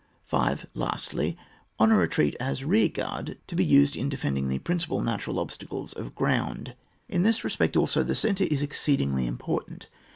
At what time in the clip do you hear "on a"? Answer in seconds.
1.77-1.95